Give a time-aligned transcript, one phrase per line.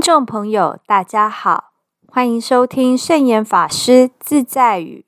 [0.00, 1.72] 听众朋友，大家好，
[2.08, 5.04] 欢迎收听圣严法师自在语。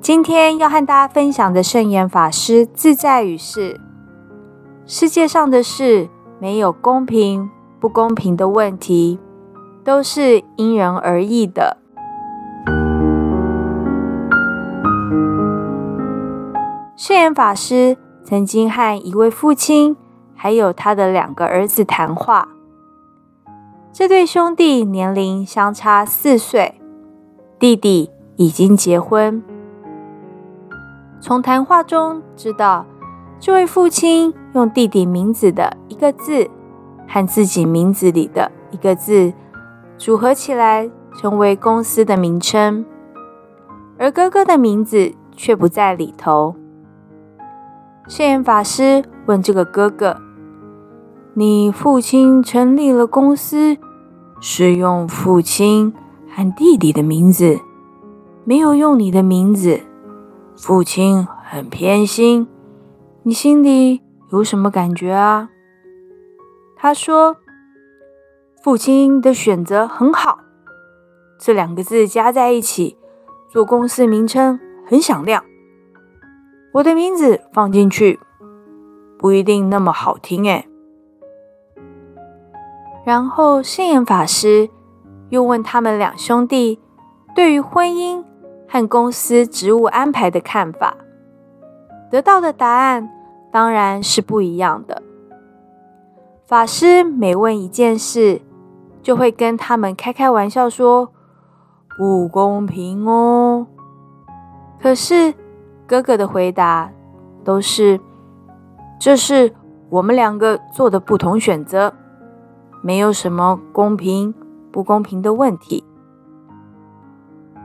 [0.00, 3.80] 今天要和大家分享的圣严法师自在语是：
[4.86, 6.08] 世界上的事
[6.38, 9.18] 没有公平不公平的问题，
[9.82, 11.78] 都是因人而异的。
[16.94, 17.96] 圣严法师。
[18.24, 19.96] 曾经和一位父亲，
[20.34, 22.48] 还有他的两个儿子谈话。
[23.92, 26.80] 这对兄弟年龄相差四岁，
[27.58, 29.42] 弟弟已经结婚。
[31.20, 32.86] 从谈话中知道，
[33.38, 36.48] 这位父亲用弟弟名字的一个字
[37.06, 39.32] 和自己名字里的一个字
[39.98, 42.86] 组合起来，成为公司的名称，
[43.98, 46.56] 而哥哥的名字却不在里头。
[48.08, 50.16] 圣严法师问这个哥哥
[51.34, 53.76] ：“你父亲成立了公司，
[54.40, 55.94] 是用父亲
[56.28, 57.60] 和弟弟的名字，
[58.44, 59.80] 没有用你的名字。
[60.56, 62.48] 父亲很偏心，
[63.22, 65.50] 你心里有什么感觉啊？”
[66.76, 67.36] 他说
[68.64, 70.40] ：“父亲的选择很好，
[71.38, 72.98] 这两个字加在一起，
[73.48, 75.44] 做公司名称很响亮。”
[76.72, 78.18] 我的名字放进去
[79.18, 80.66] 不一定那么好听哎。
[83.04, 84.70] 然后圣严法师
[85.28, 86.80] 又问他们两兄弟
[87.34, 88.24] 对于婚姻
[88.66, 90.96] 和公司职务安排的看法，
[92.10, 93.10] 得到的答案
[93.50, 95.02] 当然是不一样的。
[96.46, 98.40] 法师每问一件事，
[99.02, 101.12] 就会跟他们开开玩笑说
[101.98, 103.66] 不公平哦。
[104.80, 105.34] 可是。
[105.92, 106.90] 哥哥的回答
[107.44, 108.00] 都是
[108.98, 109.52] ：“这是
[109.90, 111.92] 我们两个做的不同选择，
[112.80, 114.34] 没有什么公平
[114.70, 115.84] 不公平的问题。”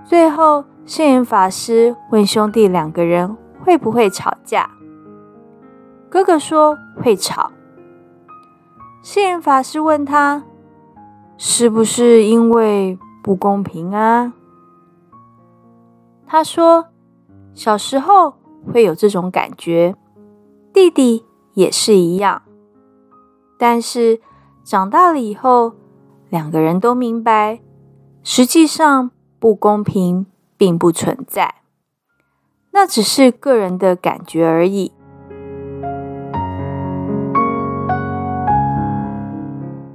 [0.04, 4.72] 最后，圣严法师问兄弟两个人会不会吵架。
[6.10, 7.54] 哥哥说会吵。
[9.02, 10.44] 圣严法师问他
[11.40, 14.34] ：“是不是因为不公平啊？”
[16.28, 16.88] 他说。
[17.58, 18.36] 小时候
[18.72, 19.96] 会有这种感觉，
[20.72, 21.26] 弟弟
[21.56, 22.44] 也是一样。
[23.58, 24.22] 但是
[24.64, 25.74] 长大了以后，
[26.30, 27.60] 两个人都明白，
[28.22, 29.10] 实际上
[29.40, 31.56] 不公平并不存在，
[32.74, 34.92] 那只是个人的感觉而已。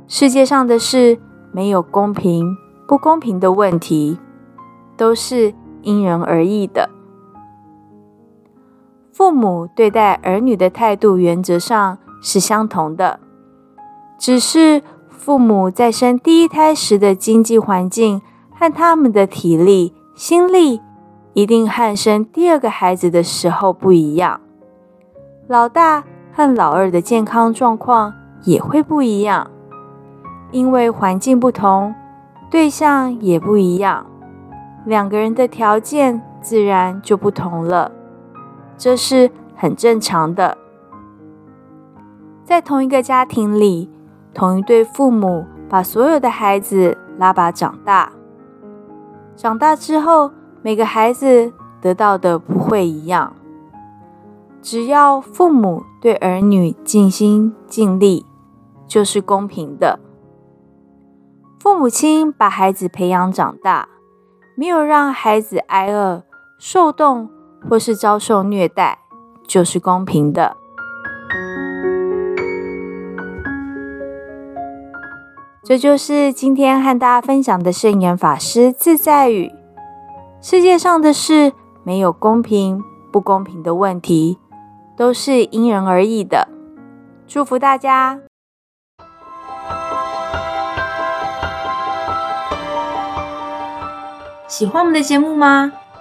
[0.08, 1.20] 世界上的事
[1.52, 2.56] 没有公平
[2.88, 4.18] 不公平的问题，
[4.96, 6.90] 都是因人而异的。
[9.22, 13.20] 父母对待儿女的态度原则上是相同的，
[14.18, 20.80] 只是父母在生第一胎时的经济环境和他们的体力、心力，
[21.34, 24.40] 一定和生第二个孩子的时候不一样。
[25.46, 26.02] 老大
[26.32, 28.12] 和老二的健康状况
[28.42, 29.48] 也会不一样，
[30.50, 31.94] 因为环境不同，
[32.50, 34.04] 对象也不一样，
[34.84, 37.92] 两个人的条件自然就不同了。
[38.82, 40.58] 这是很正常的，
[42.44, 43.88] 在同一个家庭里，
[44.34, 48.10] 同一对父母把所有的孩子拉拔长大。
[49.36, 50.32] 长大之后，
[50.62, 53.32] 每个孩子得到的不会一样。
[54.60, 58.26] 只要父母对儿女尽心尽力，
[58.88, 60.00] 就是公平的。
[61.60, 63.88] 父母亲把孩子培养长大，
[64.56, 66.24] 没有让孩子挨饿
[66.58, 67.30] 受冻。
[67.68, 68.98] 或是遭受虐待，
[69.46, 70.56] 就是公平的。
[75.64, 79.52] 这就是今天和大家分享的圣严法师自在语：
[80.40, 81.52] 世界上的事
[81.84, 82.82] 没有公平
[83.12, 84.38] 不公平的问题，
[84.96, 86.48] 都是因人而异的。
[87.26, 88.20] 祝福大家！
[94.48, 95.72] 喜欢我们的节目吗？